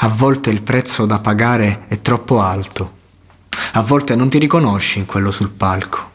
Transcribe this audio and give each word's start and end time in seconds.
A 0.00 0.08
volte 0.08 0.50
il 0.50 0.62
prezzo 0.62 1.06
da 1.06 1.18
pagare 1.18 1.86
è 1.88 2.00
troppo 2.00 2.40
alto. 2.40 2.96
A 3.72 3.82
volte 3.82 4.14
non 4.14 4.28
ti 4.28 4.38
riconosci 4.38 5.00
in 5.00 5.06
quello 5.06 5.32
sul 5.32 5.50
palco. 5.50 6.10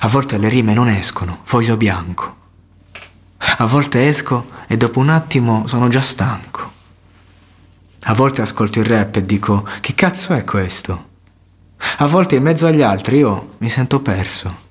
A 0.00 0.08
volte 0.08 0.38
le 0.38 0.48
rime 0.48 0.74
non 0.74 0.88
escono, 0.88 1.38
foglio 1.44 1.76
bianco. 1.76 2.36
A 3.38 3.64
volte 3.66 4.08
esco 4.08 4.48
e 4.66 4.76
dopo 4.76 4.98
un 4.98 5.08
attimo 5.08 5.68
sono 5.68 5.86
già 5.86 6.00
stanco. 6.00 6.72
A 8.04 8.14
volte 8.14 8.42
ascolto 8.42 8.80
il 8.80 8.86
rap 8.86 9.14
e 9.14 9.22
dico 9.22 9.64
che 9.80 9.94
cazzo 9.94 10.34
è 10.34 10.42
questo? 10.42 11.08
A 11.98 12.06
volte 12.08 12.34
in 12.34 12.42
mezzo 12.42 12.66
agli 12.66 12.82
altri 12.82 13.18
io 13.18 13.54
mi 13.58 13.68
sento 13.68 14.00
perso. 14.00 14.68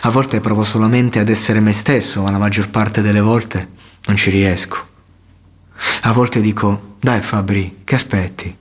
A 0.00 0.08
volte 0.08 0.40
provo 0.40 0.64
solamente 0.64 1.18
ad 1.18 1.28
essere 1.28 1.60
me 1.60 1.72
stesso, 1.72 2.22
ma 2.22 2.30
la 2.30 2.38
maggior 2.38 2.70
parte 2.70 3.02
delle 3.02 3.20
volte 3.20 3.68
non 4.06 4.16
ci 4.16 4.30
riesco. 4.30 4.92
A 6.06 6.12
volte 6.12 6.42
dico, 6.42 6.96
dai 7.00 7.22
Fabri, 7.22 7.80
che 7.82 7.94
aspetti? 7.94 8.54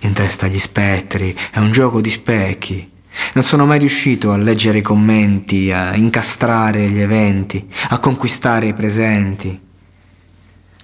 In 0.00 0.14
testa 0.14 0.46
gli 0.46 0.58
spettri, 0.58 1.36
è 1.50 1.58
un 1.58 1.70
gioco 1.70 2.00
di 2.00 2.08
specchi. 2.08 2.90
Non 3.34 3.44
sono 3.44 3.66
mai 3.66 3.78
riuscito 3.78 4.32
a 4.32 4.38
leggere 4.38 4.78
i 4.78 4.82
commenti, 4.82 5.70
a 5.70 5.94
incastrare 5.94 6.88
gli 6.88 6.98
eventi, 6.98 7.68
a 7.90 7.98
conquistare 7.98 8.68
i 8.68 8.72
presenti. 8.72 9.60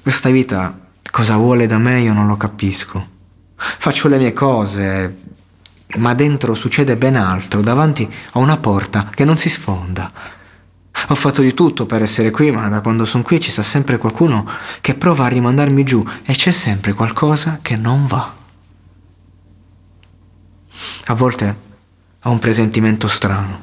Questa 0.02 0.28
vita 0.28 0.78
cosa 1.10 1.36
vuole 1.36 1.64
da 1.64 1.78
me 1.78 2.02
io 2.02 2.12
non 2.12 2.26
lo 2.26 2.36
capisco. 2.36 3.08
Faccio 3.56 4.08
le 4.08 4.18
mie 4.18 4.34
cose, 4.34 5.16
ma 5.96 6.12
dentro 6.12 6.52
succede 6.52 6.98
ben 6.98 7.16
altro, 7.16 7.62
davanti 7.62 8.06
ho 8.32 8.40
una 8.40 8.58
porta 8.58 9.10
che 9.10 9.24
non 9.24 9.38
si 9.38 9.48
sfonda. 9.48 10.12
Ho 11.08 11.14
fatto 11.14 11.42
di 11.42 11.52
tutto 11.52 11.86
per 11.86 12.02
essere 12.02 12.30
qui, 12.30 12.50
ma 12.50 12.68
da 12.68 12.80
quando 12.80 13.04
sono 13.04 13.22
qui 13.22 13.40
ci 13.40 13.50
sta 13.50 13.62
sempre 13.62 13.98
qualcuno 13.98 14.48
che 14.80 14.94
prova 14.94 15.26
a 15.26 15.28
rimandarmi 15.28 15.84
giù 15.84 16.04
e 16.24 16.32
c'è 16.32 16.50
sempre 16.50 16.92
qualcosa 16.92 17.58
che 17.60 17.76
non 17.76 18.06
va. 18.06 18.34
A 21.06 21.14
volte 21.14 21.56
ho 22.22 22.30
un 22.30 22.38
presentimento 22.38 23.08
strano. 23.08 23.62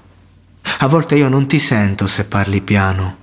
A 0.80 0.88
volte 0.88 1.16
io 1.16 1.30
non 1.30 1.48
ti 1.48 1.58
sento 1.58 2.06
se 2.06 2.26
parli 2.26 2.62
piano. 2.62 3.18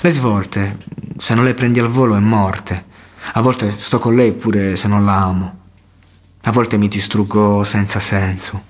Le 0.00 0.10
svolte, 0.10 0.78
se 1.18 1.34
non 1.34 1.44
le 1.44 1.54
prendi 1.54 1.80
al 1.80 1.88
volo, 1.88 2.14
è 2.14 2.20
morte. 2.20 2.84
A 3.32 3.40
volte 3.40 3.74
sto 3.78 3.98
con 3.98 4.14
lei 4.14 4.32
pure 4.32 4.76
se 4.76 4.86
non 4.86 5.04
la 5.04 5.16
amo. 5.16 5.58
A 6.42 6.52
volte 6.52 6.76
mi 6.78 6.86
distruggo 6.86 7.64
senza 7.64 7.98
senso. 7.98 8.62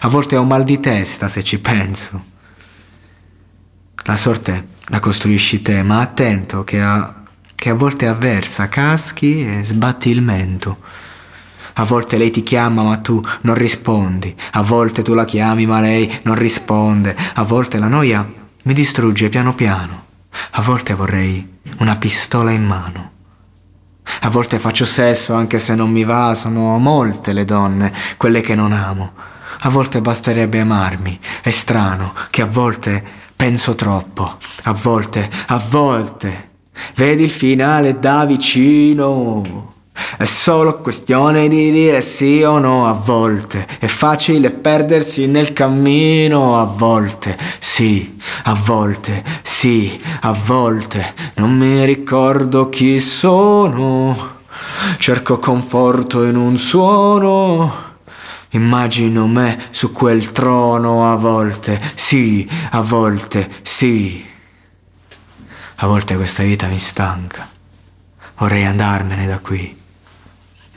A 0.00 0.08
volte 0.08 0.36
ho 0.36 0.44
mal 0.44 0.64
di 0.64 0.80
testa 0.80 1.28
se 1.28 1.44
ci 1.44 1.60
penso. 1.60 2.38
La 4.10 4.16
sorte 4.16 4.66
la 4.86 4.98
costruisci 4.98 5.62
te, 5.62 5.84
ma 5.84 6.00
attento 6.00 6.64
che 6.64 6.82
a, 6.82 7.22
che 7.54 7.70
a 7.70 7.74
volte 7.74 8.08
avversa, 8.08 8.68
caschi 8.68 9.46
e 9.46 9.62
sbatti 9.62 10.10
il 10.10 10.20
mento. 10.20 10.78
A 11.74 11.84
volte 11.84 12.16
lei 12.16 12.32
ti 12.32 12.42
chiama 12.42 12.82
ma 12.82 12.96
tu 12.96 13.24
non 13.42 13.54
rispondi, 13.54 14.34
a 14.50 14.62
volte 14.62 15.02
tu 15.02 15.14
la 15.14 15.24
chiami 15.24 15.64
ma 15.64 15.78
lei 15.78 16.12
non 16.24 16.34
risponde, 16.34 17.16
a 17.34 17.44
volte 17.44 17.78
la 17.78 17.86
noia 17.86 18.28
mi 18.64 18.72
distrugge 18.72 19.28
piano 19.28 19.54
piano, 19.54 20.06
a 20.50 20.60
volte 20.60 20.92
vorrei 20.92 21.58
una 21.78 21.96
pistola 21.96 22.50
in 22.50 22.66
mano. 22.66 23.10
A 24.22 24.28
volte 24.28 24.58
faccio 24.58 24.86
sesso 24.86 25.34
anche 25.34 25.60
se 25.60 25.76
non 25.76 25.88
mi 25.88 26.02
va, 26.02 26.34
sono 26.34 26.76
molte 26.78 27.32
le 27.32 27.44
donne, 27.44 27.92
quelle 28.16 28.40
che 28.40 28.56
non 28.56 28.72
amo. 28.72 29.12
A 29.60 29.68
volte 29.68 30.00
basterebbe 30.00 30.58
amarmi, 30.58 31.20
è 31.42 31.50
strano 31.50 32.12
che 32.30 32.42
a 32.42 32.46
volte 32.46 33.18
penso 33.40 33.74
troppo, 33.74 34.36
a 34.64 34.72
volte, 34.74 35.30
a 35.46 35.58
volte. 35.70 36.50
Vedi 36.94 37.22
il 37.22 37.30
finale 37.30 37.98
da 37.98 38.26
vicino. 38.26 39.76
È 40.18 40.26
solo 40.26 40.76
questione 40.80 41.48
di 41.48 41.70
dire 41.70 42.02
sì 42.02 42.42
o 42.42 42.58
no 42.58 42.86
a 42.86 42.92
volte. 42.92 43.66
È 43.78 43.86
facile 43.86 44.50
perdersi 44.50 45.26
nel 45.26 45.54
cammino 45.54 46.58
a 46.58 46.64
volte. 46.64 47.38
Sì, 47.58 48.18
a 48.42 48.52
volte, 48.52 49.24
sì, 49.40 49.98
a 50.20 50.36
volte. 50.44 51.14
Non 51.36 51.56
mi 51.56 51.82
ricordo 51.86 52.68
chi 52.68 52.98
sono. 52.98 54.36
Cerco 54.98 55.38
conforto 55.38 56.24
in 56.24 56.36
un 56.36 56.58
suono. 56.58 57.89
Immagino 58.50 59.26
me 59.26 59.68
su 59.70 59.92
quel 59.92 60.32
trono 60.32 61.10
a 61.10 61.16
volte, 61.16 61.80
sì, 61.94 62.48
a 62.70 62.80
volte, 62.80 63.50
sì. 63.62 64.28
A 65.76 65.86
volte 65.86 66.16
questa 66.16 66.42
vita 66.42 66.66
mi 66.66 66.78
stanca. 66.78 67.48
Vorrei 68.36 68.64
andarmene 68.64 69.26
da 69.26 69.38
qui 69.38 69.78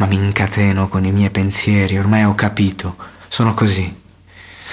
ma 0.03 0.05
mi 0.05 0.15
incateno 0.15 0.87
con 0.87 1.05
i 1.05 1.11
miei 1.11 1.29
pensieri, 1.29 1.97
ormai 1.97 2.23
ho 2.23 2.35
capito, 2.35 2.97
sono 3.27 3.53
così. 3.53 4.01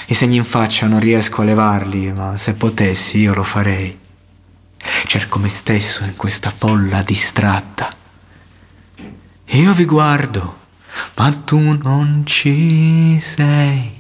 I 0.07 0.15
segni 0.15 0.37
in 0.37 0.45
faccia 0.45 0.87
non 0.87 0.99
riesco 0.99 1.43
a 1.43 1.45
levarli, 1.45 2.13
ma 2.13 2.37
se 2.37 2.55
potessi 2.55 3.19
io 3.19 3.35
lo 3.35 3.45
farei. 3.45 3.97
Cerco 5.07 5.39
me 5.39 5.49
stesso 5.49 6.05
in 6.05 6.17
questa 6.17 6.51
folla 6.51 7.03
distratta. 7.03 7.93
Io 9.53 9.73
vi 9.73 9.85
guardo, 9.85 10.59
ma 11.17 11.33
tu 11.33 11.59
non 11.59 12.23
ci 12.27 13.21
sei. 13.23 13.99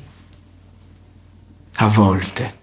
A 1.76 1.86
volte 1.86 2.59